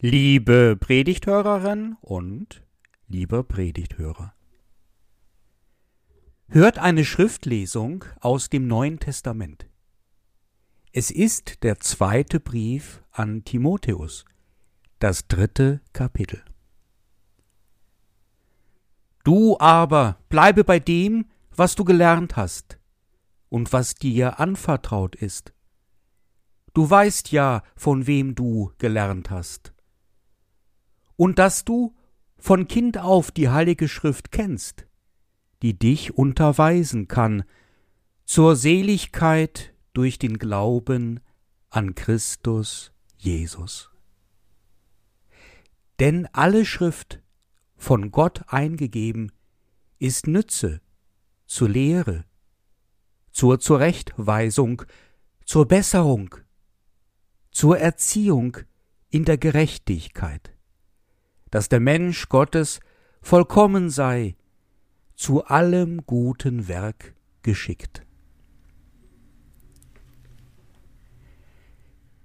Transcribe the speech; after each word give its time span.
Liebe 0.00 0.76
Predigthörerin 0.78 1.96
und 2.02 2.62
lieber 3.08 3.42
Predigthörer. 3.42 4.32
Hört 6.46 6.78
eine 6.78 7.04
Schriftlesung 7.04 8.04
aus 8.20 8.48
dem 8.48 8.68
Neuen 8.68 9.00
Testament. 9.00 9.66
Es 10.92 11.10
ist 11.10 11.64
der 11.64 11.80
zweite 11.80 12.38
Brief 12.38 13.02
an 13.10 13.42
Timotheus, 13.42 14.24
das 15.00 15.26
dritte 15.26 15.80
Kapitel. 15.92 16.44
Du 19.24 19.58
aber 19.58 20.20
bleibe 20.28 20.62
bei 20.62 20.78
dem, 20.78 21.26
was 21.50 21.74
du 21.74 21.82
gelernt 21.82 22.36
hast 22.36 22.78
und 23.48 23.72
was 23.72 23.96
dir 23.96 24.38
anvertraut 24.38 25.16
ist. 25.16 25.52
Du 26.72 26.88
weißt 26.88 27.32
ja, 27.32 27.64
von 27.74 28.06
wem 28.06 28.36
du 28.36 28.70
gelernt 28.78 29.30
hast 29.30 29.74
und 31.18 31.40
dass 31.40 31.64
du 31.64 31.94
von 32.38 32.68
Kind 32.68 32.96
auf 32.96 33.32
die 33.32 33.48
Heilige 33.48 33.88
Schrift 33.88 34.30
kennst, 34.30 34.86
die 35.62 35.76
dich 35.76 36.16
unterweisen 36.16 37.08
kann 37.08 37.42
zur 38.24 38.54
Seligkeit 38.54 39.74
durch 39.94 40.20
den 40.20 40.38
Glauben 40.38 41.18
an 41.70 41.96
Christus 41.96 42.92
Jesus. 43.16 43.90
Denn 45.98 46.28
alle 46.32 46.64
Schrift, 46.64 47.20
von 47.76 48.12
Gott 48.12 48.42
eingegeben, 48.46 49.32
ist 49.98 50.28
Nütze 50.28 50.80
zur 51.46 51.68
Lehre, 51.68 52.26
zur 53.32 53.58
Zurechtweisung, 53.58 54.82
zur 55.44 55.66
Besserung, 55.66 56.36
zur 57.50 57.78
Erziehung 57.78 58.58
in 59.10 59.24
der 59.24 59.38
Gerechtigkeit 59.38 60.57
dass 61.50 61.68
der 61.68 61.80
Mensch 61.80 62.28
Gottes 62.28 62.80
vollkommen 63.20 63.90
sei, 63.90 64.36
zu 65.14 65.44
allem 65.44 66.06
guten 66.06 66.68
Werk 66.68 67.14
geschickt. 67.42 68.04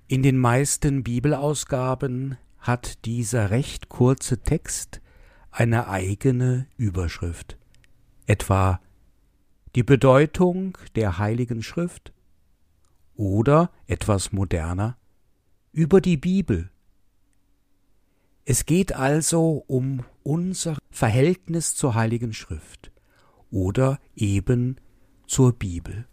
In 0.07 0.21
den 0.21 0.37
meisten 0.37 1.03
Bibelausgaben 1.03 2.37
hat 2.59 3.05
dieser 3.05 3.49
recht 3.49 3.89
kurze 3.89 4.43
Text 4.43 5.01
eine 5.49 5.87
eigene 5.87 6.67
Überschrift, 6.77 7.57
etwa 8.25 8.79
die 9.75 9.83
Bedeutung 9.83 10.77
der 10.95 11.17
Heiligen 11.17 11.63
Schrift 11.63 12.13
oder 13.15 13.71
etwas 13.87 14.31
moderner 14.31 14.97
über 15.71 15.99
die 15.99 16.17
Bibel 16.17 16.69
es 18.45 18.65
geht 18.65 18.93
also 18.93 19.63
um 19.67 20.03
unser 20.23 20.77
Verhältnis 20.91 21.75
zur 21.75 21.95
Heiligen 21.95 22.33
Schrift 22.33 22.91
oder 23.51 23.99
eben 24.15 24.77
zur 25.27 25.53
Bibel. 25.53 26.07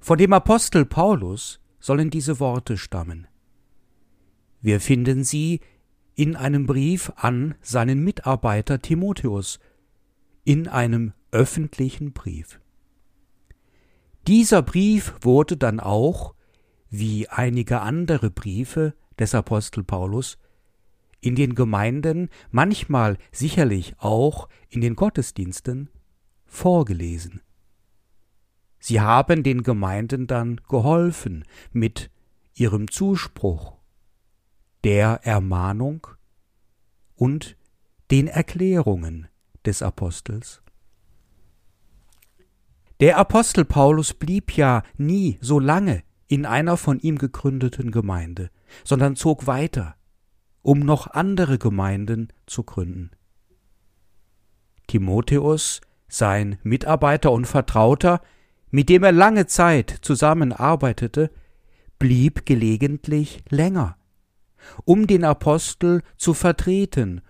Von 0.00 0.18
dem 0.18 0.32
Apostel 0.32 0.84
Paulus 0.84 1.60
sollen 1.78 2.10
diese 2.10 2.40
Worte 2.40 2.76
stammen. 2.76 3.26
Wir 4.60 4.80
finden 4.80 5.24
sie 5.24 5.60
in 6.14 6.36
einem 6.36 6.66
Brief 6.66 7.12
an 7.16 7.54
seinen 7.60 8.02
Mitarbeiter 8.02 8.80
Timotheus, 8.80 9.58
in 10.44 10.68
einem 10.68 11.12
öffentlichen 11.30 12.12
Brief. 12.12 12.60
Dieser 14.26 14.62
Brief 14.62 15.14
wurde 15.20 15.56
dann 15.56 15.80
auch, 15.80 16.34
wie 16.90 17.28
einige 17.28 17.80
andere 17.80 18.30
Briefe 18.30 18.94
des 19.18 19.34
Apostel 19.34 19.84
Paulus, 19.84 20.38
in 21.24 21.36
den 21.36 21.54
Gemeinden, 21.54 22.28
manchmal 22.50 23.16
sicherlich 23.32 23.94
auch 23.98 24.48
in 24.68 24.82
den 24.82 24.94
Gottesdiensten, 24.94 25.88
vorgelesen. 26.44 27.40
Sie 28.78 29.00
haben 29.00 29.42
den 29.42 29.62
Gemeinden 29.62 30.26
dann 30.26 30.60
geholfen 30.68 31.44
mit 31.72 32.10
ihrem 32.54 32.90
Zuspruch, 32.90 33.78
der 34.84 35.20
Ermahnung 35.22 36.06
und 37.14 37.56
den 38.10 38.28
Erklärungen 38.28 39.28
des 39.64 39.80
Apostels. 39.80 40.60
Der 43.00 43.16
Apostel 43.16 43.64
Paulus 43.64 44.12
blieb 44.12 44.52
ja 44.52 44.82
nie 44.98 45.38
so 45.40 45.58
lange 45.58 46.02
in 46.26 46.44
einer 46.44 46.76
von 46.76 47.00
ihm 47.00 47.16
gegründeten 47.16 47.90
Gemeinde, 47.90 48.50
sondern 48.84 49.16
zog 49.16 49.46
weiter 49.46 49.96
um 50.64 50.80
noch 50.80 51.06
andere 51.08 51.58
Gemeinden 51.58 52.28
zu 52.46 52.64
gründen. 52.64 53.10
Timotheus, 54.88 55.82
sein 56.08 56.58
Mitarbeiter 56.62 57.32
und 57.32 57.46
Vertrauter, 57.46 58.22
mit 58.70 58.88
dem 58.88 59.04
er 59.04 59.12
lange 59.12 59.46
Zeit 59.46 59.98
zusammenarbeitete, 60.00 61.30
blieb 61.98 62.46
gelegentlich 62.46 63.44
länger, 63.50 63.98
um 64.84 65.06
den 65.06 65.22
Apostel 65.24 66.02
zu 66.16 66.32
vertreten 66.32 67.20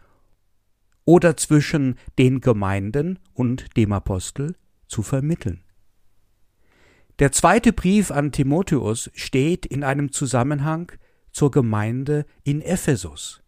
oder 1.04 1.36
zwischen 1.36 1.98
den 2.18 2.40
Gemeinden 2.40 3.18
und 3.34 3.76
dem 3.76 3.92
Apostel 3.92 4.54
zu 4.86 5.02
vermitteln. 5.02 5.64
Der 7.18 7.32
zweite 7.32 7.72
Brief 7.72 8.12
an 8.12 8.30
Timotheus 8.30 9.10
steht 9.14 9.66
in 9.66 9.82
einem 9.82 10.12
Zusammenhang 10.12 10.92
zur 11.34 11.50
Gemeinde 11.50 12.24
in 12.44 12.62
Ephesus. 12.62 13.42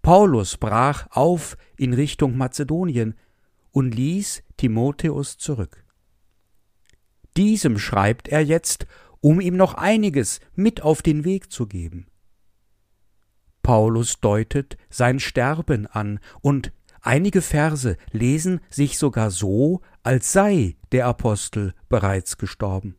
Paulus 0.00 0.56
brach 0.56 1.06
auf 1.10 1.56
in 1.76 1.92
Richtung 1.92 2.36
Mazedonien 2.36 3.14
und 3.70 3.94
ließ 3.94 4.42
Timotheus 4.56 5.38
zurück. 5.38 5.84
Diesem 7.36 7.78
schreibt 7.78 8.28
er 8.28 8.40
jetzt, 8.40 8.86
um 9.20 9.40
ihm 9.40 9.56
noch 9.56 9.74
einiges 9.74 10.40
mit 10.54 10.82
auf 10.82 11.02
den 11.02 11.24
Weg 11.24 11.52
zu 11.52 11.66
geben. 11.66 12.06
Paulus 13.62 14.18
deutet 14.20 14.76
sein 14.90 15.20
Sterben 15.20 15.86
an, 15.86 16.18
und 16.40 16.72
einige 17.00 17.42
Verse 17.42 17.96
lesen 18.10 18.60
sich 18.70 18.98
sogar 18.98 19.30
so, 19.30 19.82
als 20.02 20.32
sei 20.32 20.76
der 20.90 21.06
Apostel 21.06 21.74
bereits 21.88 22.38
gestorben. 22.38 22.96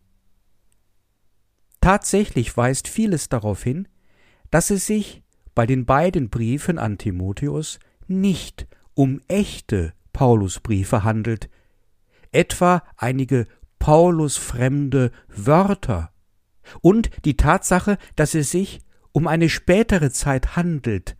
Tatsächlich 1.83 2.55
weist 2.55 2.87
vieles 2.87 3.27
darauf 3.27 3.61
hin, 3.61 3.89
dass 4.49 4.69
es 4.69 4.87
sich 4.87 5.21
bei 5.53 5.65
den 5.65 5.85
beiden 5.85 6.29
Briefen 6.29 6.79
an 6.79 6.97
Timotheus 6.97 7.77
nicht 8.07 8.67
um 8.93 9.19
echte 9.27 9.91
Paulusbriefe 10.13 11.03
handelt, 11.03 11.49
etwa 12.31 12.83
einige 12.95 13.47
Paulusfremde 13.79 15.11
Wörter 15.27 16.13
und 16.79 17.09
die 17.25 17.35
Tatsache, 17.35 17.97
dass 18.15 18.33
es 18.33 18.49
sich 18.49 18.79
um 19.11 19.27
eine 19.27 19.49
spätere 19.49 20.09
Zeit 20.09 20.55
handelt, 20.55 21.17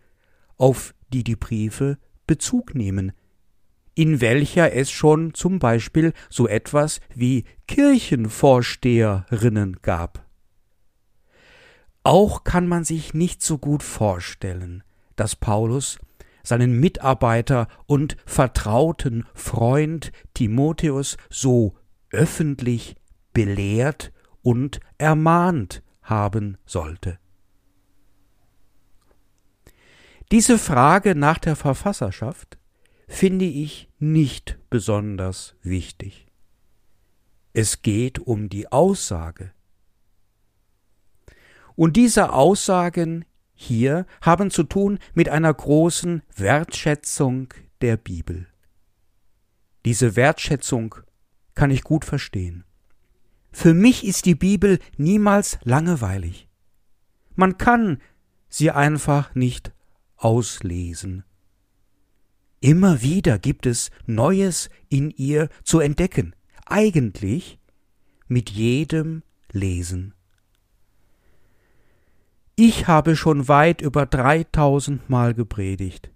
auf 0.55 0.95
die 1.11 1.25
die 1.25 1.35
Briefe 1.35 1.97
Bezug 2.25 2.73
nehmen, 2.73 3.11
in 3.95 4.21
welcher 4.21 4.71
es 4.71 4.91
schon 4.91 5.33
zum 5.33 5.59
Beispiel 5.59 6.13
so 6.29 6.47
etwas 6.47 7.01
wie 7.13 7.43
Kirchenvorsteherinnen 7.67 9.81
gab. 9.81 10.23
Auch 12.03 12.43
kann 12.43 12.67
man 12.67 12.83
sich 12.83 13.13
nicht 13.13 13.41
so 13.41 13.57
gut 13.57 13.81
vorstellen, 13.81 14.83
dass 15.15 15.35
Paulus 15.35 15.99
seinen 16.43 16.79
Mitarbeiter 16.79 17.67
und 17.85 18.17
vertrauten 18.25 19.25
Freund 19.33 20.11
Timotheus 20.33 21.17
so 21.29 21.75
öffentlich 22.11 22.95
belehrt 23.31 24.11
und 24.41 24.81
ermahnt 24.97 25.81
haben 26.01 26.57
sollte. 26.65 27.17
Diese 30.31 30.57
Frage 30.57 31.15
nach 31.15 31.37
der 31.37 31.55
Verfasserschaft 31.55 32.57
finde 33.07 33.45
ich 33.45 33.89
nicht 33.99 34.57
besonders 34.69 35.55
wichtig. 35.61 36.27
Es 37.53 37.81
geht 37.81 38.19
um 38.19 38.49
die 38.49 38.71
Aussage, 38.71 39.53
und 41.75 41.95
diese 41.97 42.33
Aussagen 42.33 43.25
hier 43.53 44.05
haben 44.21 44.51
zu 44.51 44.63
tun 44.63 44.99
mit 45.13 45.29
einer 45.29 45.53
großen 45.53 46.21
Wertschätzung 46.35 47.53
der 47.81 47.97
Bibel. 47.97 48.47
Diese 49.85 50.15
Wertschätzung 50.15 50.95
kann 51.55 51.71
ich 51.71 51.83
gut 51.83 52.05
verstehen. 52.05 52.63
Für 53.51 53.73
mich 53.73 54.05
ist 54.05 54.25
die 54.25 54.35
Bibel 54.35 54.79
niemals 54.97 55.59
langweilig. 55.63 56.47
Man 57.35 57.57
kann 57.57 58.01
sie 58.49 58.71
einfach 58.71 59.35
nicht 59.35 59.71
auslesen. 60.15 61.23
Immer 62.59 63.01
wieder 63.01 63.39
gibt 63.39 63.65
es 63.65 63.91
Neues 64.05 64.69
in 64.89 65.11
ihr 65.11 65.49
zu 65.63 65.79
entdecken, 65.79 66.33
eigentlich 66.65 67.59
mit 68.27 68.49
jedem 68.49 69.21
Lesen. 69.51 70.13
Ich 72.55 72.87
habe 72.87 73.15
schon 73.15 73.47
weit 73.47 73.81
über 73.81 74.05
dreitausend 74.05 75.09
Mal 75.09 75.33
gepredigt. 75.33 76.11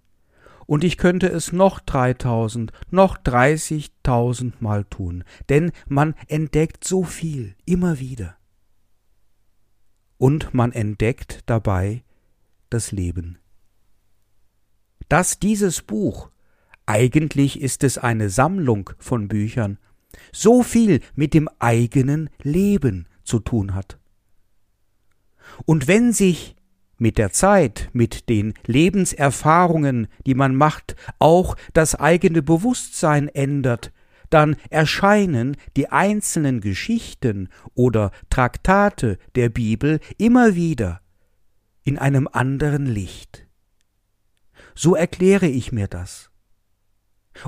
Und 0.67 0.83
ich 0.83 0.97
könnte 0.97 1.27
es 1.27 1.51
noch 1.51 1.79
dreitausend, 1.79 2.73
noch 2.91 3.17
dreißigtausend 3.17 4.61
Mal 4.61 4.83
tun, 4.85 5.23
denn 5.49 5.71
man 5.87 6.13
entdeckt 6.27 6.83
so 6.83 7.03
viel, 7.03 7.55
immer 7.65 7.99
wieder. 7.99 8.35
Und 10.19 10.53
man 10.53 10.73
entdeckt 10.73 11.41
dabei 11.47 12.03
das 12.69 12.91
Leben. 12.91 13.39
Dass 15.09 15.39
dieses 15.39 15.81
Buch, 15.81 16.29
eigentlich 16.85 17.61
ist 17.61 17.83
es 17.83 17.97
eine 17.97 18.29
Sammlung 18.29 18.91
von 18.99 19.27
Büchern, 19.27 19.79
so 20.31 20.61
viel 20.61 21.01
mit 21.15 21.33
dem 21.33 21.49
eigenen 21.59 22.29
Leben 22.43 23.07
zu 23.23 23.39
tun 23.39 23.73
hat. 23.73 23.97
Und 25.65 25.88
wenn 25.88 26.13
sich 26.13 26.55
mit 26.97 27.17
der 27.17 27.31
Zeit, 27.31 27.89
mit 27.94 28.29
den 28.29 28.53
Lebenserfahrungen, 28.65 30.07
die 30.25 30.33
man 30.33 30.55
macht, 30.55 30.95
auch 31.19 31.55
das 31.73 31.95
eigene 31.95 32.41
Bewusstsein 32.41 33.27
ändert, 33.27 33.91
dann 34.29 34.57
erscheinen 34.69 35.55
die 35.75 35.89
einzelnen 35.89 36.59
Geschichten 36.59 37.49
oder 37.75 38.11
Traktate 38.29 39.17
der 39.35 39.49
Bibel 39.49 39.99
immer 40.17 40.55
wieder 40.55 41.01
in 41.83 41.97
einem 41.97 42.27
anderen 42.31 42.85
Licht. 42.85 43.47
So 44.75 44.95
erkläre 44.95 45.47
ich 45.47 45.71
mir 45.71 45.88
das. 45.88 46.29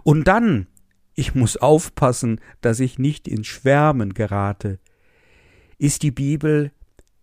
Und 0.03 0.25
dann, 0.25 0.67
ich 1.15 1.35
muss 1.35 1.57
aufpassen, 1.57 2.39
dass 2.61 2.79
ich 2.79 2.97
nicht 2.97 3.27
ins 3.27 3.47
Schwärmen 3.47 4.13
gerate, 4.13 4.79
ist 5.77 6.03
die 6.03 6.11
Bibel 6.11 6.71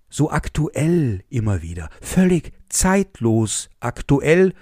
so 0.08 0.30
aktuell 0.30 1.24
immer 1.28 1.62
wieder, 1.62 1.90
völlig 2.00 2.52
zeitlos 2.68 3.68
aktuell, 3.80 4.52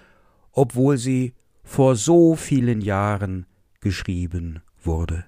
obwohl 0.53 0.97
sie 0.97 1.35
vor 1.63 1.97
so 1.97 2.35
vielen 2.37 2.81
Jahren 2.81 3.47
geschrieben 3.81 4.63
wurde. 4.83 5.25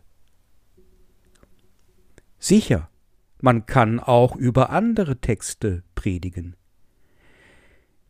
Sicher, 2.38 2.90
man 3.40 3.66
kann 3.66 4.00
auch 4.00 4.36
über 4.36 4.70
andere 4.70 5.20
Texte 5.20 5.82
predigen. 5.94 6.56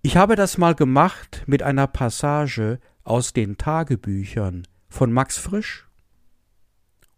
Ich 0.02 0.16
habe 0.16 0.36
das 0.36 0.58
mal 0.58 0.74
gemacht 0.74 1.42
mit 1.46 1.62
einer 1.62 1.86
Passage 1.86 2.78
aus 3.02 3.32
den 3.32 3.56
Tagebüchern 3.56 4.66
von 4.88 5.12
Max 5.12 5.36
Frisch 5.36 5.88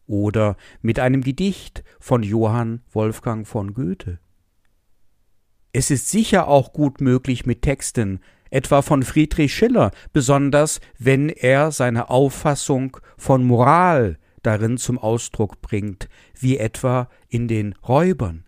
oder 0.07 0.57
mit 0.81 0.99
einem 0.99 1.23
Gedicht 1.23 1.85
von 2.01 2.23
Johann 2.23 2.83
Wolfgang 2.91 3.47
von 3.47 3.75
Goethe. 3.75 4.21
Es 5.79 5.93
ist 5.93 6.11
sicher 6.11 6.49
auch 6.49 6.73
gut 6.73 7.01
möglich 7.01 7.47
mit 7.47 7.63
Texten, 7.63 8.19
etwa 8.51 8.83
von 8.83 9.05
Friedrich 9.05 9.55
Schiller, 9.55 9.93
besonders 10.13 10.81
wenn 10.99 11.29
er 11.29 11.71
seine 11.71 12.11
Auffassung 12.11 12.97
von 13.17 13.45
Moral 13.45 14.19
darin 14.43 14.77
zum 14.79 14.99
Ausdruck 14.99 15.61
bringt, 15.61 16.09
wie 16.35 16.59
etwa 16.59 17.09
in 17.29 17.47
den 17.47 17.75
Räubern. 17.75 18.45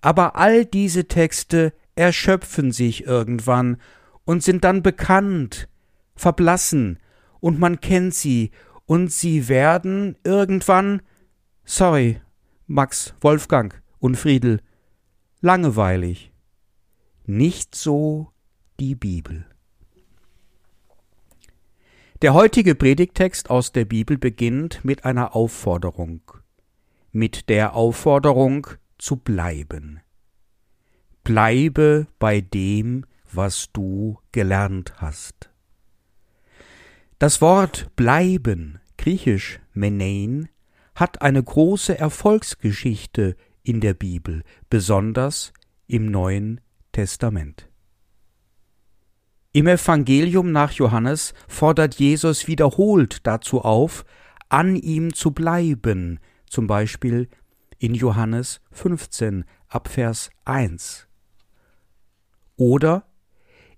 Aber 0.00 0.34
all 0.34 0.64
diese 0.64 1.06
Texte 1.06 1.72
erschöpfen 1.94 2.72
sich 2.72 3.04
irgendwann 3.04 3.76
und 4.24 4.42
sind 4.42 4.64
dann 4.64 4.82
bekannt, 4.82 5.68
verblassen, 6.16 6.98
und 7.38 7.60
man 7.60 7.80
kennt 7.80 8.12
sie, 8.12 8.50
und 8.86 9.12
sie 9.12 9.46
werden 9.46 10.16
irgendwann 10.24 11.00
sorry, 11.64 12.20
Max, 12.66 13.14
Wolfgang 13.20 13.80
und 14.00 14.16
Friedel, 14.16 14.58
langweilig. 15.44 16.32
Nicht 17.26 17.74
so 17.74 18.32
die 18.80 18.94
Bibel. 18.94 19.44
Der 22.22 22.32
heutige 22.32 22.74
Predigtext 22.74 23.50
aus 23.50 23.70
der 23.70 23.84
Bibel 23.84 24.16
beginnt 24.16 24.82
mit 24.86 25.04
einer 25.04 25.36
Aufforderung, 25.36 26.22
mit 27.12 27.50
der 27.50 27.74
Aufforderung 27.74 28.68
zu 28.96 29.16
bleiben. 29.16 30.00
Bleibe 31.24 32.06
bei 32.18 32.40
dem, 32.40 33.04
was 33.30 33.70
du 33.70 34.18
gelernt 34.32 34.94
hast. 34.96 35.50
Das 37.18 37.42
Wort 37.42 37.94
bleiben, 37.96 38.80
griechisch 38.96 39.60
menein, 39.74 40.48
hat 40.94 41.20
eine 41.20 41.42
große 41.42 41.98
Erfolgsgeschichte 41.98 43.36
in 43.64 43.80
der 43.80 43.94
Bibel, 43.94 44.44
besonders 44.70 45.52
im 45.88 46.10
Neuen 46.10 46.60
Testament. 46.92 47.68
Im 49.52 49.66
Evangelium 49.66 50.52
nach 50.52 50.72
Johannes 50.72 51.34
fordert 51.48 51.96
Jesus 51.96 52.46
wiederholt 52.46 53.26
dazu 53.26 53.62
auf, 53.62 54.04
an 54.48 54.76
ihm 54.76 55.14
zu 55.14 55.32
bleiben, 55.32 56.20
zum 56.48 56.66
Beispiel 56.66 57.28
in 57.78 57.94
Johannes 57.94 58.60
15 58.72 59.44
ab 59.68 59.88
Vers 59.88 60.30
1. 60.44 61.08
Oder 62.56 63.06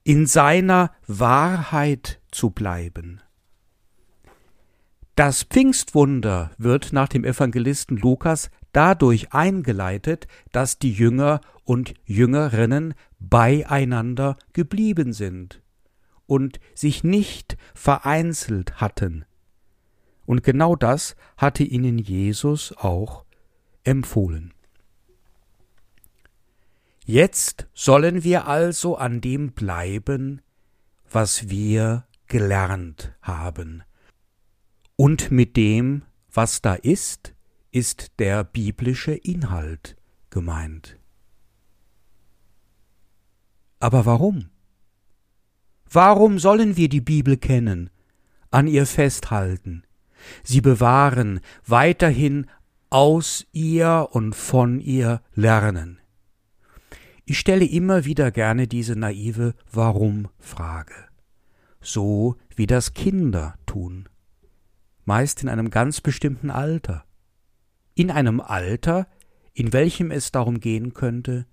in 0.02 0.26
seiner 0.26 0.92
Wahrheit 1.06 2.20
zu 2.30 2.50
bleiben. 2.50 3.20
Das 5.14 5.44
Pfingstwunder 5.44 6.52
wird 6.58 6.92
nach 6.92 7.08
dem 7.08 7.24
Evangelisten 7.24 7.96
Lukas 7.96 8.50
dadurch 8.76 9.32
eingeleitet, 9.32 10.28
dass 10.52 10.78
die 10.78 10.92
Jünger 10.92 11.40
und 11.64 11.94
Jüngerinnen 12.04 12.92
beieinander 13.18 14.36
geblieben 14.52 15.14
sind 15.14 15.62
und 16.26 16.60
sich 16.74 17.02
nicht 17.02 17.56
vereinzelt 17.74 18.78
hatten. 18.78 19.24
Und 20.26 20.42
genau 20.42 20.76
das 20.76 21.16
hatte 21.38 21.64
ihnen 21.64 21.96
Jesus 21.96 22.74
auch 22.76 23.24
empfohlen. 23.82 24.52
Jetzt 27.06 27.68
sollen 27.72 28.24
wir 28.24 28.46
also 28.46 28.96
an 28.96 29.22
dem 29.22 29.52
bleiben, 29.52 30.42
was 31.10 31.48
wir 31.48 32.04
gelernt 32.26 33.14
haben. 33.22 33.84
Und 34.96 35.30
mit 35.30 35.56
dem, 35.56 36.02
was 36.30 36.60
da 36.60 36.74
ist, 36.74 37.35
ist 37.76 38.18
der 38.20 38.42
biblische 38.42 39.12
Inhalt 39.12 39.98
gemeint. 40.30 40.98
Aber 43.80 44.06
warum? 44.06 44.48
Warum 45.84 46.38
sollen 46.38 46.78
wir 46.78 46.88
die 46.88 47.02
Bibel 47.02 47.36
kennen, 47.36 47.90
an 48.50 48.66
ihr 48.66 48.86
festhalten, 48.86 49.82
sie 50.42 50.62
bewahren, 50.62 51.40
weiterhin 51.66 52.46
aus 52.88 53.46
ihr 53.52 54.08
und 54.10 54.34
von 54.34 54.80
ihr 54.80 55.20
lernen? 55.34 56.00
Ich 57.26 57.38
stelle 57.38 57.66
immer 57.66 58.06
wieder 58.06 58.30
gerne 58.30 58.68
diese 58.68 58.96
naive 58.96 59.54
Warum-Frage, 59.70 60.94
so 61.82 62.36
wie 62.54 62.66
das 62.66 62.94
Kinder 62.94 63.58
tun, 63.66 64.08
meist 65.04 65.42
in 65.42 65.50
einem 65.50 65.68
ganz 65.68 66.00
bestimmten 66.00 66.48
Alter 66.48 67.04
in 67.96 68.12
einem 68.12 68.40
Alter, 68.40 69.08
in 69.52 69.72
welchem 69.72 70.12
es 70.12 70.30
darum 70.30 70.60
gehen 70.60 70.94
könnte, 70.94 71.46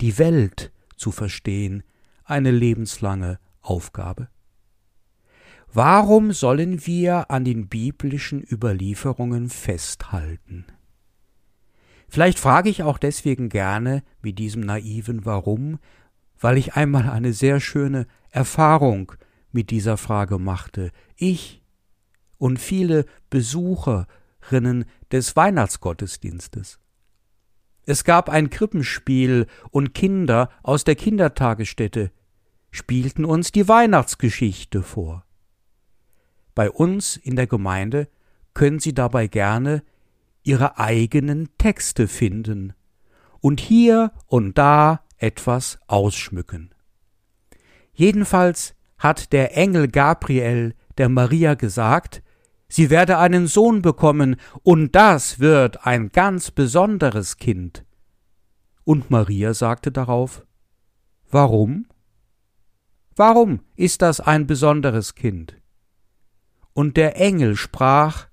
die 0.00 0.16
Welt 0.16 0.72
zu 0.96 1.10
verstehen, 1.10 1.82
eine 2.24 2.52
lebenslange 2.52 3.38
Aufgabe? 3.60 4.28
Warum 5.70 6.32
sollen 6.32 6.86
wir 6.86 7.30
an 7.30 7.44
den 7.44 7.68
biblischen 7.68 8.42
Überlieferungen 8.42 9.50
festhalten? 9.50 10.64
Vielleicht 12.08 12.38
frage 12.38 12.70
ich 12.70 12.84
auch 12.84 12.96
deswegen 12.96 13.50
gerne 13.50 14.02
mit 14.22 14.38
diesem 14.38 14.62
naiven 14.62 15.26
Warum, 15.26 15.78
weil 16.38 16.56
ich 16.56 16.74
einmal 16.74 17.10
eine 17.10 17.32
sehr 17.32 17.60
schöne 17.60 18.06
Erfahrung 18.30 19.12
mit 19.50 19.70
dieser 19.70 19.96
Frage 19.96 20.38
machte. 20.38 20.90
Ich 21.16 21.60
und 22.38 22.60
viele 22.60 23.04
Besucher 23.28 24.06
Rinnen 24.52 24.84
des 25.12 25.36
Weihnachtsgottesdienstes. 25.36 26.78
Es 27.84 28.04
gab 28.04 28.28
ein 28.28 28.50
Krippenspiel 28.50 29.46
und 29.70 29.94
Kinder 29.94 30.50
aus 30.62 30.84
der 30.84 30.94
Kindertagesstätte 30.94 32.10
spielten 32.70 33.24
uns 33.24 33.50
die 33.50 33.66
Weihnachtsgeschichte 33.66 34.82
vor. 34.82 35.24
Bei 36.54 36.70
uns 36.70 37.16
in 37.16 37.36
der 37.36 37.46
Gemeinde 37.46 38.08
können 38.52 38.78
Sie 38.78 38.92
dabei 38.92 39.26
gerne 39.26 39.82
Ihre 40.42 40.78
eigenen 40.78 41.48
Texte 41.58 42.08
finden 42.08 42.74
und 43.40 43.60
hier 43.60 44.12
und 44.26 44.58
da 44.58 45.04
etwas 45.16 45.78
ausschmücken. 45.86 46.74
Jedenfalls 47.92 48.74
hat 48.98 49.32
der 49.32 49.56
Engel 49.56 49.88
Gabriel 49.88 50.74
der 50.98 51.08
Maria 51.08 51.54
gesagt, 51.54 52.22
Sie 52.68 52.90
werde 52.90 53.18
einen 53.18 53.46
Sohn 53.46 53.80
bekommen, 53.82 54.36
und 54.62 54.94
das 54.94 55.40
wird 55.40 55.86
ein 55.86 56.12
ganz 56.12 56.50
besonderes 56.50 57.38
Kind. 57.38 57.84
Und 58.84 59.10
Maria 59.10 59.54
sagte 59.54 59.90
darauf 59.90 60.46
Warum? 61.30 61.86
Warum 63.16 63.60
ist 63.74 64.02
das 64.02 64.20
ein 64.20 64.46
besonderes 64.46 65.14
Kind? 65.14 65.56
Und 66.72 66.96
der 66.96 67.16
Engel 67.20 67.56
sprach 67.56 68.28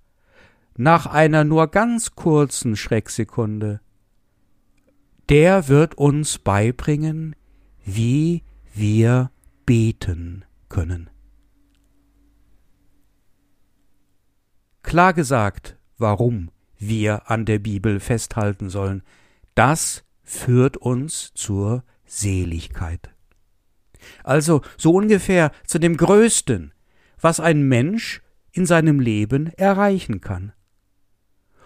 nach 0.78 1.06
einer 1.08 1.44
nur 1.44 1.68
ganz 1.68 2.16
kurzen 2.16 2.76
Schrecksekunde 2.76 3.82
Der 5.30 5.68
wird 5.68 5.96
uns 5.96 6.38
beibringen, 6.38 7.36
wie 7.84 8.44
wir 8.74 9.32
beten 9.66 10.46
können. 10.70 11.10
Klar 14.96 15.14
gesagt, 15.14 15.76
warum 15.98 16.52
wir 16.78 17.30
an 17.30 17.44
der 17.44 17.60
Bibel 17.60 18.00
festhalten 18.00 18.70
sollen, 18.70 19.04
das 19.54 20.06
führt 20.24 20.78
uns 20.78 21.34
zur 21.34 21.84
Seligkeit. 22.06 23.10
Also 24.24 24.62
so 24.78 24.94
ungefähr 24.94 25.52
zu 25.68 25.80
dem 25.80 25.98
Größten, 25.98 26.74
was 27.20 27.42
ein 27.42 27.64
Mensch 27.64 28.22
in 28.54 28.66
seinem 28.66 29.02
Leben 29.02 29.48
erreichen 29.58 30.22
kann. 30.22 30.54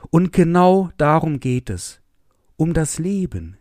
Und 0.09 0.33
genau 0.33 0.89
darum 0.97 1.39
geht 1.39 1.69
es, 1.69 2.01
um 2.55 2.73
das 2.73 2.97
Leben. 2.97 3.59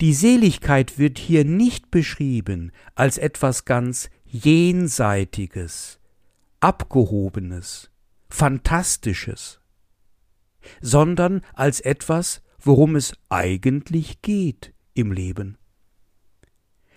Die 0.00 0.14
Seligkeit 0.14 0.96
wird 0.96 1.18
hier 1.18 1.44
nicht 1.44 1.90
beschrieben 1.90 2.70
als 2.94 3.18
etwas 3.18 3.64
ganz 3.64 4.10
Jenseitiges, 4.26 5.98
Abgehobenes, 6.60 7.90
Fantastisches, 8.28 9.60
sondern 10.80 11.42
als 11.54 11.80
etwas, 11.80 12.42
worum 12.58 12.96
es 12.96 13.14
eigentlich 13.28 14.22
geht 14.22 14.74
im 14.94 15.12
Leben. 15.12 15.58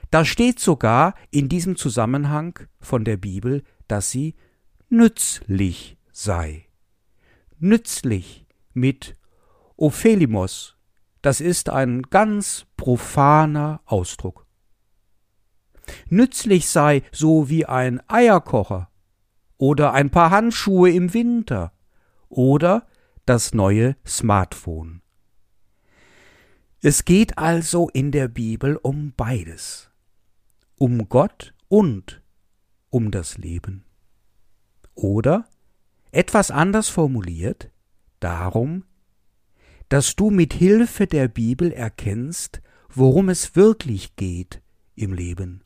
Da 0.09 0.25
steht 0.25 0.59
sogar 0.59 1.15
in 1.29 1.47
diesem 1.47 1.77
Zusammenhang 1.77 2.59
von 2.81 3.05
der 3.05 3.17
Bibel, 3.17 3.63
dass 3.87 4.11
sie 4.11 4.35
nützlich 4.89 5.97
sei. 6.11 6.67
Nützlich 7.59 8.45
mit 8.73 9.15
Ophelimos, 9.77 10.75
das 11.21 11.39
ist 11.39 11.69
ein 11.69 12.01
ganz 12.03 12.65
profaner 12.75 13.81
Ausdruck. 13.85 14.45
Nützlich 16.09 16.67
sei 16.67 17.03
so 17.11 17.49
wie 17.49 17.65
ein 17.65 18.01
Eierkocher 18.09 18.90
oder 19.61 19.93
ein 19.93 20.09
paar 20.09 20.31
Handschuhe 20.31 20.89
im 20.89 21.13
Winter 21.13 21.71
oder 22.29 22.87
das 23.27 23.53
neue 23.53 23.95
Smartphone. 24.07 25.03
Es 26.81 27.05
geht 27.05 27.37
also 27.37 27.87
in 27.89 28.11
der 28.11 28.27
Bibel 28.27 28.75
um 28.75 29.13
beides 29.15 29.91
um 30.79 31.09
Gott 31.09 31.53
und 31.67 32.23
um 32.89 33.11
das 33.11 33.37
Leben. 33.37 33.85
Oder, 34.95 35.45
etwas 36.11 36.49
anders 36.49 36.89
formuliert, 36.89 37.69
darum, 38.19 38.83
dass 39.89 40.15
du 40.15 40.31
mit 40.31 40.55
Hilfe 40.55 41.05
der 41.05 41.27
Bibel 41.27 41.71
erkennst, 41.71 42.63
worum 42.89 43.29
es 43.29 43.55
wirklich 43.55 44.15
geht 44.15 44.63
im 44.95 45.13
Leben 45.13 45.63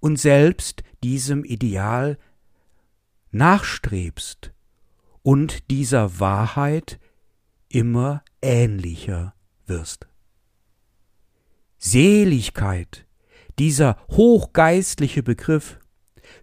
und 0.00 0.18
selbst 0.18 0.82
diesem 1.02 1.44
Ideal 1.44 2.16
nachstrebst 3.30 4.52
und 5.22 5.70
dieser 5.70 6.20
Wahrheit 6.20 6.98
immer 7.68 8.22
ähnlicher 8.40 9.34
wirst. 9.66 10.06
Seligkeit 11.78 13.06
dieser 13.58 13.96
hochgeistliche 14.10 15.22
Begriff 15.22 15.78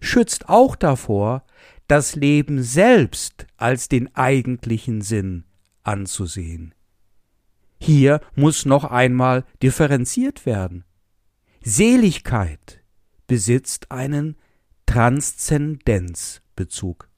schützt 0.00 0.48
auch 0.48 0.76
davor, 0.76 1.44
das 1.88 2.16
Leben 2.16 2.62
selbst 2.62 3.46
als 3.56 3.88
den 3.88 4.14
eigentlichen 4.14 5.00
Sinn 5.02 5.44
anzusehen. 5.82 6.74
Hier 7.78 8.20
muss 8.34 8.64
noch 8.64 8.84
einmal 8.84 9.44
differenziert 9.62 10.46
werden. 10.46 10.84
Seligkeit 11.62 12.82
besitzt 13.26 13.90
einen 13.90 14.36
Transzendenzbezug. 16.56 17.08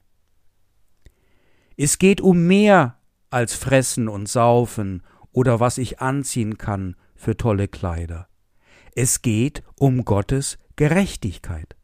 Es 1.77 1.97
geht 1.97 2.21
um 2.21 2.45
mehr 2.45 2.99
als 3.29 3.53
Fressen 3.53 4.09
und 4.09 4.27
Saufen 4.27 5.03
oder 5.31 5.59
was 5.59 5.77
ich 5.77 5.99
anziehen 5.99 6.57
kann 6.57 6.95
für 7.15 7.37
tolle 7.37 7.67
Kleider. 7.67 8.27
Es 8.95 9.21
geht 9.21 9.63
um 9.75 10.03
Gottes 10.03 10.57
Gerechtigkeit. 10.75 11.75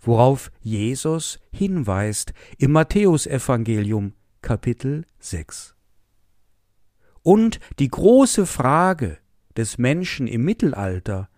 Worauf 0.00 0.50
Jesus 0.60 1.38
hinweist 1.52 2.32
im 2.58 2.72
Matthäusevangelium 2.72 4.14
Kapitel 4.40 5.04
6. 5.20 5.76
Und 7.22 7.60
die 7.78 7.88
große 7.88 8.46
Frage 8.46 9.18
des 9.56 9.78
Menschen 9.78 10.26
im 10.26 10.44
Mittelalter, 10.44 11.28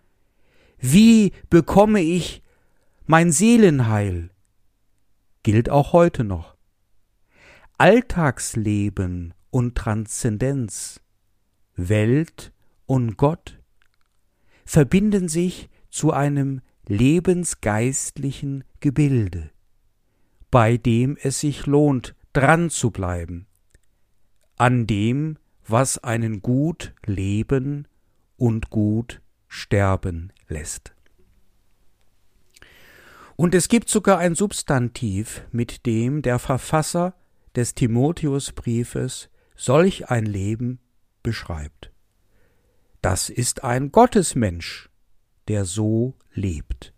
wie 0.79 1.31
bekomme 1.51 2.01
ich 2.01 2.41
mein 3.05 3.31
Seelenheil, 3.31 4.31
gilt 5.45 5.69
auch 5.69 5.93
heute 5.93 6.23
noch. 6.23 6.55
Alltagsleben 7.77 9.35
und 9.51 9.75
Transzendenz, 9.75 10.99
Welt 11.75 12.51
und 12.87 13.15
Gott 13.15 13.61
verbinden 14.65 15.27
sich 15.27 15.69
zu 15.91 16.11
einem 16.11 16.61
lebensgeistlichen 16.87 18.63
Gebilde, 18.79 19.51
bei 20.49 20.77
dem 20.77 21.15
es 21.21 21.41
sich 21.41 21.67
lohnt, 21.67 22.15
dran 22.33 22.71
zu 22.71 22.89
bleiben, 22.89 23.45
an 24.57 24.87
dem, 24.87 25.37
was 25.67 25.99
einen 25.99 26.41
gut 26.41 26.95
leben 27.05 27.87
und 28.35 28.71
gut 28.71 29.21
sterben 29.47 30.33
lässt. 30.47 30.94
Und 33.35 33.53
es 33.53 33.67
gibt 33.67 33.89
sogar 33.89 34.17
ein 34.17 34.35
Substantiv, 34.35 35.43
mit 35.51 35.85
dem 35.85 36.21
der 36.21 36.39
Verfasser 36.39 37.15
des 37.55 37.75
Timotheusbriefes 37.75 39.29
solch 39.55 40.09
ein 40.09 40.25
Leben 40.25 40.79
beschreibt. 41.23 41.91
Das 43.01 43.29
ist 43.29 43.63
ein 43.63 43.91
Gottesmensch, 43.91 44.89
der 45.47 45.65
so 45.65 46.15
lebt. 46.33 46.93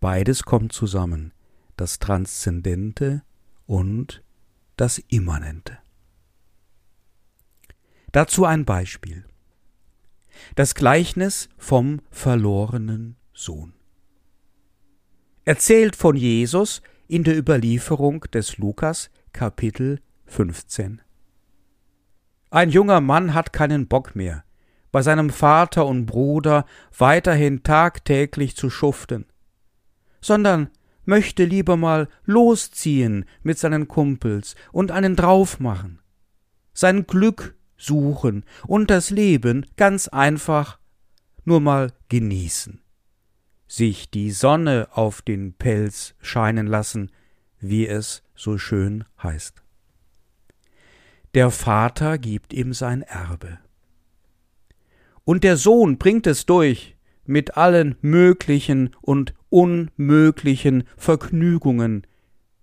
Beides 0.00 0.42
kommt 0.42 0.72
zusammen, 0.72 1.32
das 1.76 1.98
Transzendente 1.98 3.22
und 3.66 4.22
das 4.76 4.98
Immanente. 4.98 5.78
Dazu 8.12 8.44
ein 8.44 8.64
Beispiel. 8.64 9.24
Das 10.54 10.74
Gleichnis 10.74 11.48
vom 11.56 12.02
verlorenen 12.10 13.16
Sohn. 13.32 13.75
Erzählt 15.48 15.94
von 15.94 16.16
Jesus 16.16 16.82
in 17.06 17.22
der 17.22 17.38
Überlieferung 17.38 18.22
des 18.32 18.58
Lukas 18.58 19.10
Kapitel 19.32 20.00
15. 20.24 21.00
Ein 22.50 22.70
junger 22.70 23.00
Mann 23.00 23.32
hat 23.32 23.52
keinen 23.52 23.86
Bock 23.86 24.16
mehr, 24.16 24.42
bei 24.90 25.02
seinem 25.02 25.30
Vater 25.30 25.86
und 25.86 26.04
Bruder 26.04 26.66
weiterhin 26.98 27.62
tagtäglich 27.62 28.56
zu 28.56 28.70
schuften, 28.70 29.24
sondern 30.20 30.68
möchte 31.04 31.44
lieber 31.44 31.76
mal 31.76 32.08
losziehen 32.24 33.24
mit 33.44 33.56
seinen 33.56 33.86
Kumpels 33.86 34.56
und 34.72 34.90
einen 34.90 35.14
draufmachen, 35.14 36.00
sein 36.72 37.06
Glück 37.06 37.54
suchen 37.76 38.44
und 38.66 38.90
das 38.90 39.10
Leben 39.10 39.64
ganz 39.76 40.08
einfach 40.08 40.80
nur 41.44 41.60
mal 41.60 41.92
genießen, 42.08 42.80
sich 43.76 44.10
die 44.10 44.30
Sonne 44.30 44.88
auf 44.92 45.20
den 45.20 45.52
Pelz 45.52 46.14
scheinen 46.22 46.66
lassen, 46.66 47.10
wie 47.60 47.86
es 47.86 48.22
so 48.34 48.56
schön 48.56 49.04
heißt. 49.22 49.62
Der 51.34 51.50
Vater 51.50 52.16
gibt 52.16 52.54
ihm 52.54 52.72
sein 52.72 53.02
Erbe. 53.02 53.58
Und 55.24 55.44
der 55.44 55.58
Sohn 55.58 55.98
bringt 55.98 56.26
es 56.26 56.46
durch 56.46 56.96
mit 57.26 57.58
allen 57.58 57.96
möglichen 58.00 58.96
und 59.02 59.34
unmöglichen 59.50 60.84
Vergnügungen, 60.96 62.06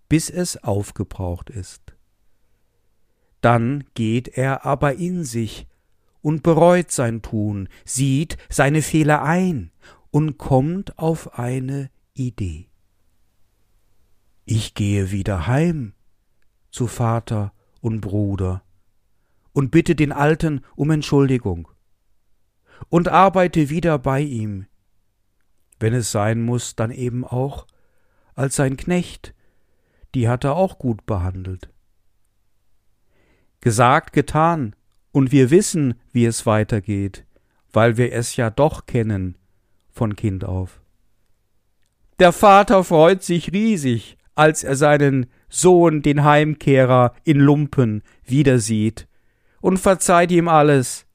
bis 0.10 0.32
es 0.32 0.64
aufgebraucht 0.64 1.52
ist. 1.52 1.82
Dann 3.42 3.84
geht 3.94 4.30
er 4.30 4.66
aber 4.66 4.96
in 4.96 5.26
sich 5.26 5.68
und 6.22 6.42
bereut 6.42 6.90
sein 6.90 7.22
Tun, 7.22 7.70
sieht 7.86 8.38
seine 8.50 8.82
Fehler 8.82 9.22
ein 9.22 9.70
und 10.14 10.38
kommt 10.38 11.00
auf 11.00 11.40
eine 11.40 11.90
Idee. 12.14 12.70
Ich 14.46 14.76
gehe 14.76 15.10
wieder 15.10 15.48
heim 15.48 15.94
zu 16.70 16.86
Vater 16.86 17.52
und 17.82 18.02
Bruder 18.02 18.62
und 19.54 19.72
bitte 19.72 19.96
den 19.96 20.12
Alten 20.12 20.62
um 20.76 20.92
Entschuldigung 20.92 21.68
und 22.90 23.08
arbeite 23.08 23.72
wieder 23.72 23.98
bei 23.98 24.22
ihm. 24.22 24.68
Wenn 25.80 25.96
es 25.96 26.12
sein 26.12 26.44
muss, 26.44 26.76
dann 26.76 26.92
eben 26.92 27.26
auch 27.26 27.66
als 28.36 28.56
sein 28.56 28.78
Knecht, 28.78 29.34
die 30.14 30.30
hat 30.30 30.44
er 30.44 30.56
auch 30.56 30.78
gut 30.78 31.08
behandelt. 31.08 31.72
Gesagt, 33.62 34.14
getan, 34.14 34.76
und 35.12 35.32
wir 35.32 35.50
wissen, 35.50 35.96
wie 36.12 36.26
es 36.26 36.46
weitergeht, 36.46 37.26
weil 37.72 37.98
wir 37.98 38.14
es 38.14 38.36
ja 38.36 38.52
doch 38.52 38.86
kennen 38.86 39.40
von 39.94 40.16
Kind 40.16 40.44
auf. 40.44 40.82
Der 42.20 42.32
Vater 42.32 42.84
freut 42.84 43.24
sich 43.24 43.54
riesig, 43.54 44.18
als 44.36 44.64
er 44.64 44.76
seinen 44.76 45.28
Sohn, 45.50 46.02
den 46.02 46.24
Heimkehrer, 46.24 47.14
in 47.24 47.40
Lumpen 47.40 48.04
wiedersieht, 48.26 49.08
und 49.62 49.78
verzeiht 49.78 50.32
ihm 50.32 50.48
alles, 50.48 51.06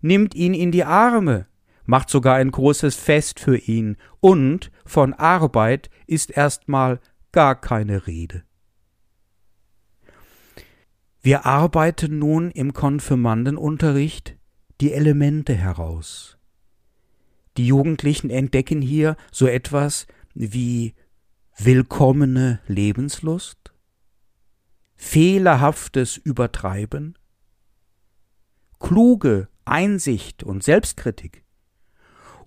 nimmt 0.00 0.34
ihn 0.34 0.54
in 0.54 0.72
die 0.72 0.84
Arme, 0.84 1.46
macht 1.84 2.10
sogar 2.10 2.36
ein 2.36 2.50
großes 2.50 2.96
Fest 2.96 3.40
für 3.40 3.56
ihn, 3.56 3.96
und 4.20 4.70
von 4.84 5.14
Arbeit 5.14 5.88
ist 6.06 6.30
erstmal 6.30 7.00
gar 7.32 7.60
keine 7.60 8.06
Rede. 8.06 8.42
Wir 11.22 11.44
arbeiten 11.44 12.18
nun 12.18 12.50
im 12.50 12.72
Konfirmandenunterricht 12.72 14.36
die 14.80 14.92
Elemente 14.92 15.54
heraus. 15.54 16.39
Die 17.56 17.66
Jugendlichen 17.66 18.30
entdecken 18.30 18.80
hier 18.80 19.16
so 19.32 19.46
etwas 19.46 20.06
wie 20.34 20.94
willkommene 21.56 22.60
Lebenslust, 22.66 23.72
fehlerhaftes 24.96 26.16
Übertreiben, 26.16 27.18
kluge 28.78 29.48
Einsicht 29.64 30.42
und 30.42 30.62
Selbstkritik 30.62 31.44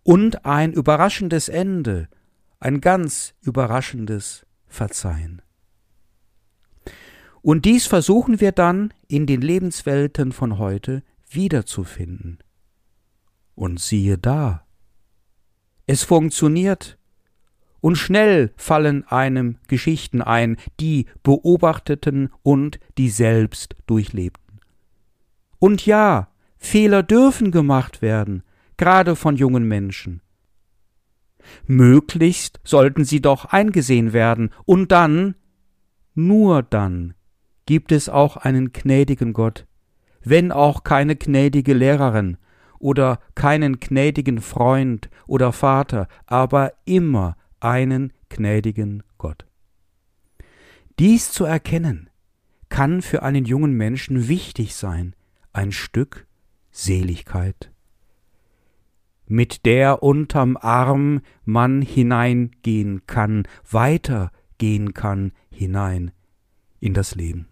und 0.03 0.45
ein 0.45 0.73
überraschendes 0.73 1.49
Ende, 1.49 2.09
ein 2.59 2.81
ganz 2.81 3.33
überraschendes 3.41 4.45
Verzeihen. 4.67 5.41
Und 7.41 7.65
dies 7.65 7.87
versuchen 7.87 8.39
wir 8.39 8.53
dann 8.53 8.93
in 9.07 9.27
den 9.27 9.41
Lebenswelten 9.41 10.31
von 10.31 10.57
heute 10.57 11.03
wiederzufinden. 11.29 12.39
Und 13.53 13.79
siehe 13.79 14.17
da, 14.17 14.62
es 15.87 16.03
funktioniert, 16.03 16.97
und 17.81 17.97
schnell 17.97 18.53
fallen 18.55 19.05
einem 19.07 19.57
Geschichten 19.67 20.21
ein, 20.21 20.55
die 20.79 21.07
beobachteten 21.21 22.29
und 22.41 22.79
die 22.97 23.09
selbst 23.09 23.75
durchlebten. 23.87 24.61
Und 25.59 25.85
ja, 25.85 26.29
Fehler 26.57 27.03
dürfen 27.03 27.51
gemacht 27.51 28.01
werden, 28.01 28.43
gerade 28.77 29.17
von 29.17 29.35
jungen 29.35 29.67
Menschen. 29.67 30.21
Möglichst 31.65 32.61
sollten 32.63 33.03
sie 33.03 33.21
doch 33.21 33.45
eingesehen 33.45 34.13
werden, 34.13 34.51
und 34.63 34.93
dann, 34.93 35.35
nur 36.15 36.63
dann, 36.63 37.15
gibt 37.65 37.91
es 37.91 38.07
auch 38.07 38.37
einen 38.37 38.71
gnädigen 38.71 39.33
Gott, 39.33 39.67
wenn 40.23 40.53
auch 40.53 40.85
keine 40.85 41.17
gnädige 41.17 41.73
Lehrerin 41.73 42.37
oder 42.83 43.19
keinen 43.33 43.79
gnädigen 43.79 44.41
Freund 44.41 45.09
oder 45.25 45.53
Vater, 45.53 46.09
aber 46.25 46.73
immer 46.83 47.37
einen 47.61 48.11
gnädigen 48.27 49.03
Gott. 49.17 49.45
Dies 50.99 51.31
zu 51.31 51.45
erkennen, 51.45 52.09
kann 52.67 53.01
für 53.01 53.23
einen 53.23 53.45
jungen 53.45 53.71
Menschen 53.71 54.27
wichtig 54.27 54.75
sein, 54.75 55.15
ein 55.53 55.71
Stück 55.71 56.27
Seligkeit, 56.71 57.71
mit 59.27 59.65
der 59.65 60.03
unterm 60.03 60.57
Arm 60.57 61.21
man 61.45 61.81
hineingehen 61.81 63.07
kann, 63.07 63.47
weitergehen 63.69 64.93
kann 64.93 65.31
hinein 65.49 66.11
in 66.81 66.93
das 66.93 67.15
Leben. 67.15 67.47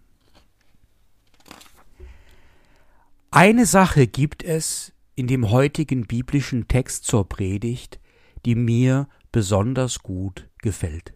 Eine 3.29 3.65
Sache 3.65 4.07
gibt 4.07 4.43
es 4.43 4.91
in 5.21 5.27
dem 5.27 5.51
heutigen 5.51 6.07
biblischen 6.07 6.67
Text 6.67 7.05
zur 7.05 7.29
Predigt, 7.29 7.99
die 8.43 8.55
mir 8.55 9.07
besonders 9.31 9.99
gut 9.99 10.49
gefällt. 10.63 11.13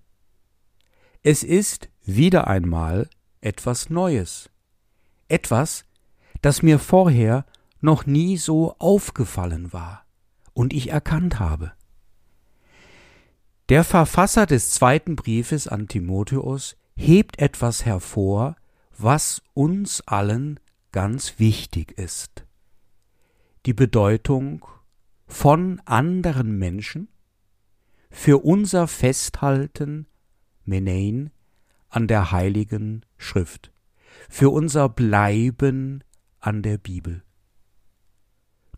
Es 1.23 1.41
ist 1.41 1.89
wieder 2.03 2.45
einmal 2.45 3.09
etwas 3.41 3.89
Neues, 3.89 4.51
etwas, 5.27 5.85
das 6.43 6.61
mir 6.61 6.77
vorher 6.77 7.47
noch 7.81 8.05
nie 8.05 8.37
so 8.37 8.75
aufgefallen 8.77 9.73
war 9.73 10.05
und 10.53 10.71
ich 10.71 10.91
erkannt 10.91 11.39
habe. 11.39 11.71
Der 13.69 13.83
Verfasser 13.83 14.45
des 14.45 14.69
zweiten 14.69 15.15
Briefes 15.15 15.67
an 15.67 15.87
Timotheus 15.87 16.77
hebt 16.95 17.39
etwas 17.39 17.85
hervor, 17.85 18.55
was 18.95 19.41
uns 19.55 20.01
allen 20.01 20.59
ganz 20.91 21.39
wichtig 21.39 21.97
ist. 21.97 22.44
Die 23.65 23.73
Bedeutung 23.73 24.63
von 25.25 25.81
anderen 25.85 26.59
Menschen 26.59 27.07
für 28.11 28.45
unser 28.45 28.87
Festhalten, 28.87 30.05
Menein, 30.65 31.31
an 31.89 32.07
der 32.07 32.31
heiligen 32.31 33.03
Schrift, 33.17 33.73
für 34.29 34.51
unser 34.51 34.87
Bleiben 34.87 36.03
an 36.39 36.61
der 36.61 36.77
Bibel. 36.77 37.23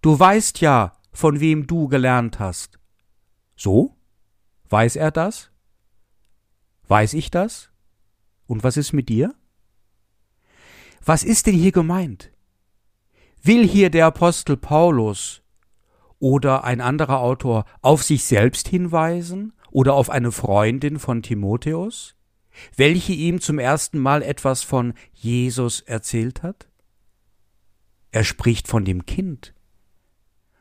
Du 0.01 0.17
weißt 0.17 0.61
ja, 0.61 0.93
von 1.11 1.41
wem 1.41 1.67
du 1.67 1.89
gelernt 1.89 2.39
hast. 2.39 2.79
So? 3.57 3.97
Weiß 4.69 4.95
er 4.95 5.11
das? 5.11 5.51
Weiß 6.87 7.13
ich 7.13 7.29
das? 7.29 7.71
Und 8.45 8.63
was 8.63 8.77
ist 8.77 8.93
mit 8.93 9.09
dir? 9.09 9.35
Was 11.03 11.23
ist 11.23 11.47
denn 11.47 11.55
hier 11.55 11.73
gemeint? 11.73 12.31
Will 13.43 13.67
hier 13.67 13.89
der 13.89 14.07
Apostel 14.07 14.57
Paulus 14.57 15.41
oder 16.19 16.63
ein 16.63 16.81
anderer 16.81 17.19
Autor 17.19 17.65
auf 17.81 18.03
sich 18.03 18.23
selbst 18.23 18.67
hinweisen 18.67 19.53
oder 19.71 19.93
auf 19.93 20.09
eine 20.09 20.31
Freundin 20.31 20.99
von 20.99 21.21
Timotheus, 21.21 22.15
welche 22.75 23.13
ihm 23.13 23.39
zum 23.39 23.59
ersten 23.59 23.99
Mal 23.99 24.23
etwas 24.23 24.63
von 24.63 24.93
Jesus 25.13 25.81
erzählt 25.81 26.43
hat? 26.43 26.67
Er 28.11 28.23
spricht 28.23 28.67
von 28.67 28.83
dem 28.83 29.05
Kind. 29.05 29.53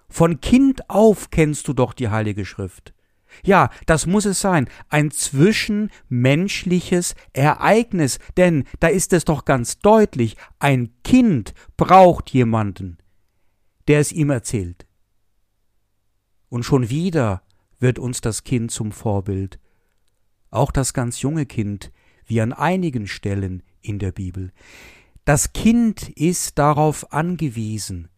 Von 0.09 0.41
Kind 0.41 0.91
auf 0.91 1.31
kennst 1.31 1.69
du 1.69 1.73
doch 1.73 1.93
die 1.93 2.09
Heilige 2.09 2.45
Schrift. 2.45 2.96
Ja, 3.45 3.71
das 3.87 4.07
muss 4.07 4.25
es 4.25 4.41
sein, 4.41 4.69
ein 4.89 5.11
zwischenmenschliches 5.11 7.15
Ereignis, 7.33 8.19
denn 8.37 8.65
da 8.81 8.89
ist 8.89 9.13
es 9.13 9.25
doch 9.25 9.45
ganz 9.45 9.79
deutlich, 9.79 10.37
ein 10.59 10.91
Kind 11.05 11.55
braucht 11.77 12.31
jemanden, 12.31 12.99
der 13.89 14.01
es 14.01 14.13
ihm 14.13 14.31
erzählt. 14.31 14.87
Und 16.49 16.65
schon 16.65 16.91
wieder 16.91 17.43
wird 17.79 17.99
uns 17.99 18.21
das 18.21 18.45
Kind 18.45 18.71
zum 18.71 18.93
Vorbild, 18.93 19.59
auch 20.51 20.71
das 20.71 20.95
ganz 20.95 21.21
junge 21.21 21.47
Kind, 21.47 21.93
wie 22.25 22.41
an 22.41 22.53
einigen 22.53 23.07
Stellen 23.07 23.63
in 23.83 23.99
der 23.99 24.13
Bibel. 24.13 24.53
Das 25.25 25.53
Kind 25.53 26.09
ist 26.11 26.59
darauf 26.59 27.13
angewiesen, 27.13 28.09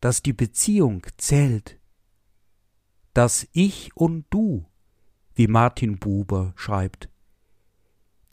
dass 0.00 0.22
die 0.22 0.32
Beziehung 0.32 1.02
zählt, 1.16 1.78
dass 3.16 3.48
ich 3.52 3.96
und 3.96 4.26
du, 4.28 4.66
wie 5.34 5.46
Martin 5.46 5.98
Buber 5.98 6.52
schreibt, 6.54 7.08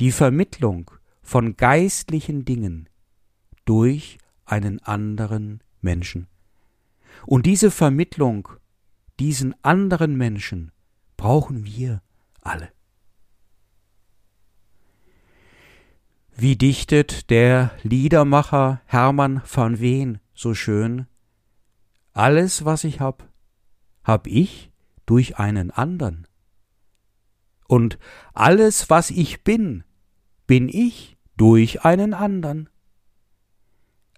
die 0.02 0.12
Vermittlung 0.12 0.92
von 1.22 1.56
geistlichen 1.56 2.44
Dingen 2.44 2.90
durch 3.64 4.18
einen 4.44 4.82
anderen 4.82 5.64
Menschen. 5.80 6.28
Und 7.26 7.46
diese 7.46 7.72
Vermittlung 7.72 8.50
diesen 9.22 9.56
anderen 9.64 10.18
Menschen 10.18 10.74
brauchen 11.16 11.64
wir 11.64 12.02
alle. 12.42 12.70
Wie 16.36 16.58
dichtet 16.58 17.30
der 17.30 17.72
Liedermacher 17.84 18.82
Hermann 18.86 19.42
van 19.46 19.80
Ween 19.80 20.20
so 20.34 20.54
schön 20.54 21.08
Alles, 22.12 22.66
was 22.66 22.84
ich 22.84 23.00
hab, 23.00 23.30
hab 24.04 24.28
ich 24.28 24.73
durch 25.06 25.38
einen 25.38 25.72
andern. 25.72 26.28
Und 27.68 27.98
alles, 28.34 28.90
was 28.90 29.10
ich 29.10 29.44
bin, 29.44 29.84
bin 30.48 30.70
ich 30.70 31.18
durch 31.38 31.84
einen 31.84 32.14
andern. 32.14 32.70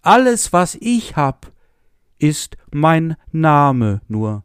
Alles, 0.02 0.54
was 0.54 0.76
ich 0.76 1.16
hab, 1.16 1.52
ist 2.18 2.58
mein 2.72 3.16
Name 3.32 4.02
nur 4.08 4.44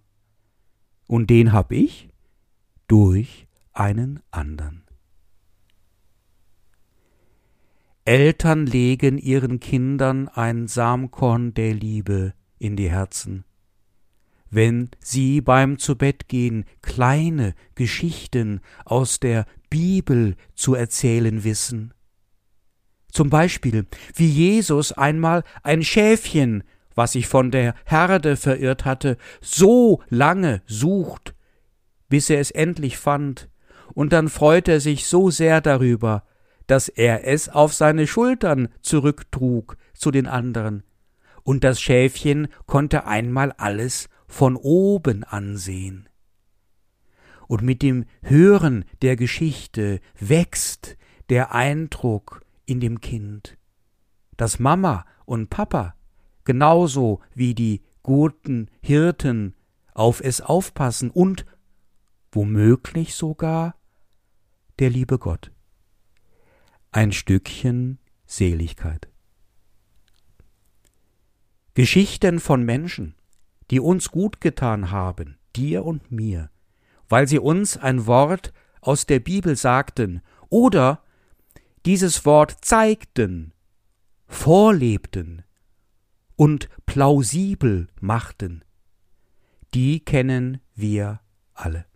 und 1.06 1.30
den 1.30 1.52
hab 1.52 1.72
ich 1.72 2.10
durch 2.86 3.46
einen 3.72 4.20
andern. 4.30 4.84
Eltern 8.04 8.66
legen 8.66 9.18
ihren 9.18 9.60
Kindern 9.60 10.28
ein 10.28 10.66
Samkorn 10.66 11.54
der 11.54 11.74
Liebe 11.74 12.34
in 12.58 12.76
die 12.76 12.90
Herzen, 12.90 13.44
wenn 14.50 14.90
sie 14.98 15.40
beim 15.40 15.78
Zubettgehen 15.78 16.64
kleine 16.82 17.54
Geschichten 17.74 18.60
aus 18.84 19.20
der 19.20 19.46
Bibel 19.70 20.36
zu 20.54 20.74
erzählen 20.74 21.44
wissen. 21.44 21.94
Zum 23.12 23.30
Beispiel, 23.30 23.86
wie 24.14 24.28
Jesus 24.28 24.92
einmal 24.92 25.44
ein 25.62 25.82
Schäfchen, 25.82 26.64
was 26.94 27.12
sich 27.12 27.28
von 27.28 27.50
der 27.50 27.74
Herde 27.84 28.36
verirrt 28.36 28.84
hatte, 28.84 29.16
so 29.40 30.02
lange 30.08 30.62
sucht, 30.66 31.34
bis 32.08 32.30
er 32.30 32.40
es 32.40 32.50
endlich 32.50 32.98
fand, 32.98 33.48
und 33.94 34.12
dann 34.12 34.28
freut 34.28 34.68
er 34.68 34.80
sich 34.80 35.06
so 35.06 35.30
sehr 35.30 35.60
darüber, 35.60 36.24
dass 36.66 36.88
er 36.88 37.26
es 37.26 37.48
auf 37.48 37.72
seine 37.72 38.06
Schultern 38.06 38.68
zurücktrug 38.82 39.76
zu 39.92 40.10
den 40.10 40.26
anderen, 40.26 40.84
und 41.42 41.64
das 41.64 41.80
Schäfchen 41.80 42.48
konnte 42.66 43.06
einmal 43.06 43.52
alles 43.52 44.08
von 44.30 44.56
oben 44.56 45.24
ansehen. 45.24 46.08
Und 47.48 47.62
mit 47.62 47.82
dem 47.82 48.06
Hören 48.22 48.84
der 49.02 49.16
Geschichte 49.16 50.00
wächst 50.18 50.96
der 51.28 51.52
Eindruck 51.52 52.42
in 52.64 52.80
dem 52.80 53.00
Kind, 53.00 53.58
dass 54.36 54.60
Mama 54.60 55.04
und 55.26 55.50
Papa 55.50 55.94
genauso 56.44 57.20
wie 57.34 57.54
die 57.54 57.82
guten 58.02 58.70
Hirten 58.80 59.54
auf 59.92 60.20
es 60.20 60.40
aufpassen 60.40 61.10
und 61.10 61.44
womöglich 62.30 63.14
sogar 63.14 63.74
der 64.78 64.90
liebe 64.90 65.18
Gott. 65.18 65.50
Ein 66.92 67.10
Stückchen 67.12 67.98
Seligkeit. 68.26 69.08
Geschichten 71.74 72.38
von 72.38 72.62
Menschen, 72.64 73.14
die 73.70 73.80
uns 73.80 74.10
gut 74.10 74.40
getan 74.40 74.90
haben, 74.90 75.38
dir 75.56 75.84
und 75.84 76.10
mir, 76.10 76.50
weil 77.08 77.26
sie 77.28 77.38
uns 77.38 77.76
ein 77.76 78.06
Wort 78.06 78.52
aus 78.80 79.06
der 79.06 79.20
Bibel 79.20 79.56
sagten 79.56 80.22
oder 80.48 81.02
dieses 81.86 82.24
Wort 82.24 82.56
zeigten, 82.62 83.52
vorlebten 84.26 85.44
und 86.36 86.68
plausibel 86.86 87.88
machten, 88.00 88.64
die 89.74 90.00
kennen 90.00 90.60
wir 90.74 91.20
alle. 91.54 91.86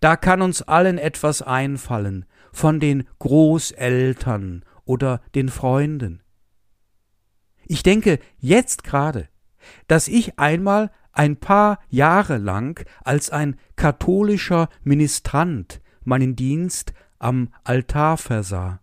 Da 0.00 0.16
kann 0.16 0.42
uns 0.42 0.62
allen 0.62 0.98
etwas 0.98 1.42
einfallen 1.42 2.24
von 2.52 2.78
den 2.78 3.08
Großeltern 3.18 4.64
oder 4.84 5.20
den 5.34 5.48
Freunden. 5.48 6.22
Ich 7.66 7.82
denke 7.82 8.18
jetzt 8.38 8.84
gerade 8.84 9.28
dass 9.86 10.08
ich 10.08 10.38
einmal 10.38 10.90
ein 11.12 11.36
paar 11.36 11.80
Jahre 11.88 12.38
lang 12.38 12.84
als 13.02 13.30
ein 13.30 13.56
katholischer 13.76 14.68
Ministrant 14.84 15.80
meinen 16.04 16.36
Dienst 16.36 16.92
am 17.18 17.52
Altar 17.64 18.16
versah. 18.16 18.80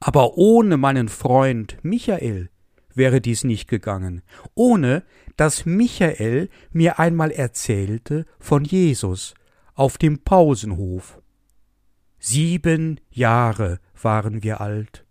Aber 0.00 0.36
ohne 0.36 0.76
meinen 0.76 1.08
Freund 1.08 1.78
Michael 1.82 2.50
wäre 2.94 3.20
dies 3.20 3.44
nicht 3.44 3.68
gegangen, 3.68 4.22
ohne 4.54 5.04
dass 5.36 5.64
Michael 5.64 6.48
mir 6.72 6.98
einmal 6.98 7.30
erzählte 7.30 8.26
von 8.38 8.64
Jesus 8.64 9.34
auf 9.74 9.98
dem 9.98 10.18
Pausenhof. 10.18 11.20
Sieben 12.18 13.00
Jahre 13.10 13.78
waren 14.02 14.42
wir 14.42 14.60
alt. 14.60 15.06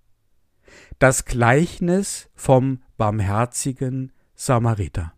Das 0.99 1.25
Gleichnis 1.25 2.29
vom 2.35 2.81
barmherzigen 2.97 4.11
Samariter. 4.35 5.13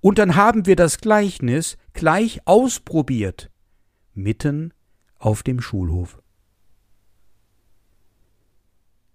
Und 0.00 0.18
dann 0.18 0.36
haben 0.36 0.66
wir 0.66 0.76
das 0.76 0.98
Gleichnis 0.98 1.76
gleich 1.92 2.46
ausprobiert, 2.46 3.50
mitten 4.14 4.72
auf 5.18 5.42
dem 5.42 5.60
Schulhof. 5.60 6.22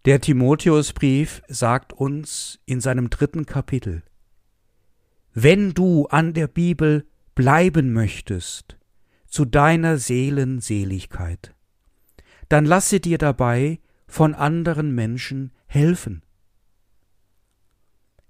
Der 0.06 0.22
Timotheusbrief 0.22 1.42
sagt 1.48 1.94
uns 1.94 2.60
in 2.66 2.80
seinem 2.80 3.10
dritten 3.10 3.46
Kapitel, 3.46 4.04
wenn 5.34 5.74
du 5.74 6.06
an 6.08 6.34
der 6.34 6.48
Bibel 6.48 7.08
bleiben 7.34 7.92
möchtest, 7.92 8.78
zu 9.26 9.46
deiner 9.46 9.98
Seelenseligkeit, 9.98 11.54
dann 12.48 12.66
lasse 12.66 13.00
dir 13.00 13.18
dabei 13.18 13.80
von 14.08 14.34
anderen 14.34 14.94
Menschen 14.94 15.52
helfen. 15.66 16.25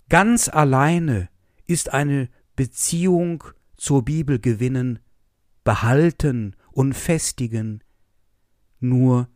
Ganz 0.09 0.49
alleine 0.49 1.29
ist 1.65 1.93
eine 1.93 2.29
Beziehung 2.55 3.43
zur 3.75 4.05
Bibel 4.05 4.39
gewinnen, 4.39 4.99
behalten 5.63 6.55
und 6.71 6.93
festigen 6.93 7.83
nur 8.79 9.27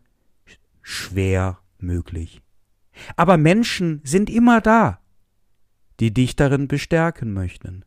schwer 0.81 1.59
möglich. 1.79 2.41
Aber 3.15 3.37
Menschen 3.37 4.01
sind 4.03 4.29
immer 4.29 4.61
da, 4.61 4.99
die 5.99 6.13
dich 6.13 6.35
darin 6.35 6.67
bestärken 6.67 7.33
möchten. 7.33 7.83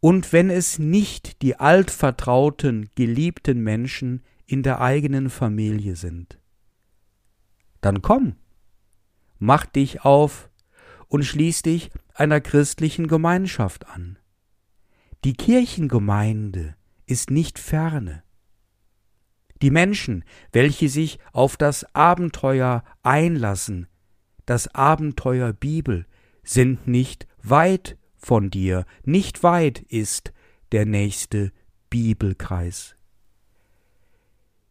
Und 0.00 0.32
wenn 0.32 0.50
es 0.50 0.78
nicht 0.78 1.40
die 1.42 1.56
altvertrauten, 1.56 2.90
geliebten 2.94 3.62
Menschen 3.62 4.22
in 4.46 4.62
der 4.62 4.80
eigenen 4.80 5.30
Familie 5.30 5.96
sind, 5.96 6.38
dann 7.80 8.02
komm, 8.02 8.36
mach 9.38 9.64
dich 9.64 10.04
auf 10.04 10.50
und 11.14 11.22
schließ 11.22 11.62
dich 11.62 11.92
einer 12.12 12.40
christlichen 12.40 13.06
Gemeinschaft 13.06 13.86
an. 13.86 14.18
Die 15.22 15.34
Kirchengemeinde 15.34 16.74
ist 17.06 17.30
nicht 17.30 17.60
ferne. 17.60 18.24
Die 19.62 19.70
Menschen, 19.70 20.24
welche 20.50 20.88
sich 20.88 21.20
auf 21.30 21.56
das 21.56 21.84
Abenteuer 21.94 22.82
einlassen, 23.04 23.86
das 24.44 24.66
Abenteuer 24.74 25.52
Bibel, 25.52 26.04
sind 26.42 26.88
nicht 26.88 27.28
weit 27.44 27.96
von 28.16 28.50
dir, 28.50 28.84
nicht 29.04 29.44
weit 29.44 29.78
ist 29.78 30.32
der 30.72 30.84
nächste 30.84 31.52
Bibelkreis. 31.90 32.96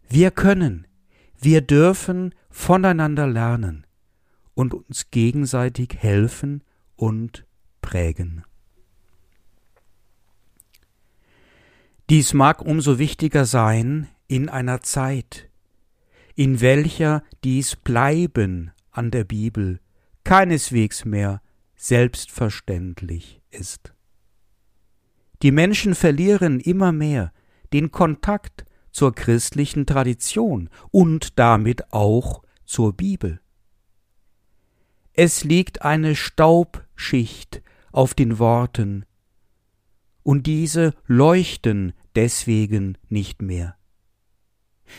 Wir 0.09 0.29
können, 0.29 0.87
wir 1.39 1.61
dürfen 1.61 2.35
voneinander 2.49 3.27
lernen 3.27 3.87
und 4.53 4.73
uns 4.73 5.11
gegenseitig 5.11 5.95
helfen 5.97 6.63
und 6.95 7.45
prägen. 7.81 8.43
Dies 12.09 12.33
mag 12.33 12.61
umso 12.61 12.99
wichtiger 12.99 13.45
sein 13.45 14.07
in 14.27 14.49
einer 14.49 14.81
Zeit, 14.81 15.49
in 16.35 16.61
welcher 16.61 17.23
dies 17.43 17.75
Bleiben 17.75 18.71
an 18.91 19.09
der 19.09 19.23
Bibel 19.23 19.79
keineswegs 20.23 21.05
mehr 21.05 21.41
selbstverständlich 21.75 23.41
ist. 23.49 23.93
Die 25.41 25.51
Menschen 25.51 25.95
verlieren 25.95 26.59
immer 26.59 26.91
mehr 26.91 27.33
den 27.73 27.91
Kontakt 27.91 28.65
zur 28.91 29.13
christlichen 29.13 29.85
Tradition 29.85 30.69
und 30.91 31.37
damit 31.39 31.91
auch 31.91 32.43
zur 32.65 32.93
Bibel. 32.93 33.42
Es 35.13 35.43
liegt 35.43 35.83
eine 35.83 36.15
Staubschicht 36.15 37.61
auf 37.91 38.13
den 38.13 38.39
Worten, 38.39 39.05
und 40.23 40.47
diese 40.47 40.93
leuchten 41.05 41.93
deswegen 42.15 42.97
nicht 43.09 43.41
mehr. 43.41 43.75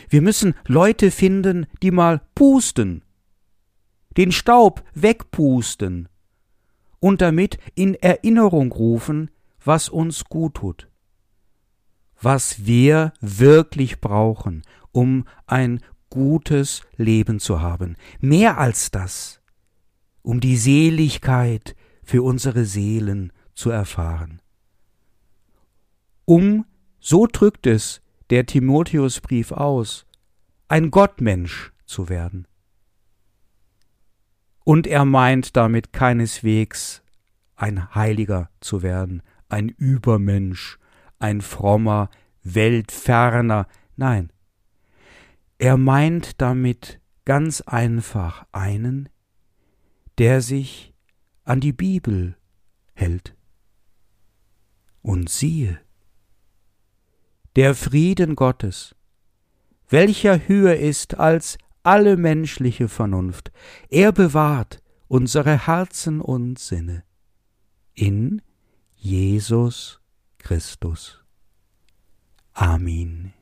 Wir 0.09 0.21
müssen 0.21 0.53
Leute 0.67 1.11
finden, 1.11 1.67
die 1.81 1.91
mal 1.91 2.21
pusten, 2.35 3.03
den 4.17 4.31
Staub 4.31 4.83
wegpusten. 4.93 6.09
Und 6.99 7.21
damit 7.21 7.59
in 7.75 7.93
Erinnerung 7.95 8.71
rufen, 8.71 9.29
was 9.63 9.89
uns 9.89 10.25
gut 10.25 10.55
tut, 10.55 10.89
was 12.19 12.65
wir 12.65 13.13
wirklich 13.19 14.01
brauchen, 14.01 14.63
um 14.91 15.27
ein 15.45 15.81
gutes 16.09 16.81
Leben 16.95 17.39
zu 17.39 17.61
haben. 17.61 17.95
Mehr 18.21 18.57
als 18.57 18.89
das 18.89 19.41
um 20.25 20.39
die 20.39 20.57
Seligkeit 20.57 21.75
für 22.03 22.23
unsere 22.23 22.65
Seelen 22.65 23.31
zu 23.53 23.69
erfahren. 23.69 24.41
Um, 26.25 26.65
so 26.99 27.27
drückt 27.31 27.67
es 27.67 28.01
der 28.31 28.47
Timotheusbrief 28.47 29.51
aus, 29.51 30.07
ein 30.67 30.89
Gottmensch 30.89 31.71
zu 31.85 32.09
werden. 32.09 32.47
Und 34.63 34.87
er 34.87 35.05
meint 35.05 35.55
damit 35.55 35.93
keineswegs 35.93 37.03
ein 37.55 37.93
Heiliger 37.93 38.49
zu 38.59 38.81
werden, 38.81 39.21
ein 39.47 39.69
Übermensch, 39.69 40.79
ein 41.19 41.41
frommer, 41.41 42.09
weltferner, 42.41 43.67
nein. 43.95 44.31
Er 45.59 45.77
meint 45.77 46.41
damit 46.41 46.99
ganz 47.25 47.61
einfach 47.61 48.47
einen, 48.51 49.07
der 50.17 50.41
sich 50.41 50.93
an 51.43 51.59
die 51.59 51.73
Bibel 51.73 52.37
hält. 52.93 53.35
Und 55.01 55.29
siehe, 55.29 55.79
der 57.55 57.75
Frieden 57.75 58.35
Gottes, 58.35 58.95
welcher 59.87 60.47
höher 60.47 60.75
ist 60.75 61.19
als 61.19 61.57
alle 61.83 62.17
menschliche 62.17 62.89
Vernunft, 62.89 63.51
er 63.89 64.11
bewahrt 64.11 64.81
unsere 65.07 65.67
Herzen 65.67 66.19
und 66.19 66.57
Sinne 66.57 67.03
in 67.93 68.41
Jesus 68.95 70.01
Christus. 70.39 71.23
Amen. 72.53 73.34